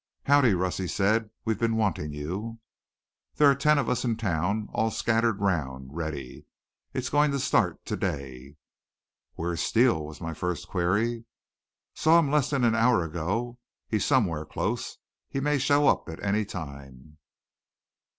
"Howdy, 0.23 0.55
Russ," 0.55 0.77
he 0.77 0.87
said. 0.87 1.29
"We've 1.45 1.59
been 1.59 1.75
wantin' 1.75 2.11
you." 2.11 2.57
"There's 3.35 3.57
ten 3.61 3.77
of 3.77 3.87
us 3.87 4.03
in 4.03 4.15
town, 4.17 4.67
all 4.73 4.89
scattered 4.89 5.39
round, 5.39 5.89
ready. 5.91 6.47
It's 6.91 7.09
goin' 7.11 7.29
to 7.29 7.39
start 7.39 7.85
to 7.85 7.95
day." 7.95 8.55
"Where's 9.35 9.61
Steele?" 9.61 10.03
was 10.03 10.19
my 10.19 10.33
first 10.33 10.67
query. 10.67 11.25
"Saw 11.93 12.17
him 12.17 12.31
less'n 12.31 12.73
hour 12.73 13.03
ago. 13.03 13.59
He's 13.89 14.03
somewhere 14.03 14.43
close. 14.43 14.97
He 15.29 15.39
may 15.39 15.59
show 15.59 15.87
up 15.87 16.09
any 16.19 16.45
time." 16.45 17.19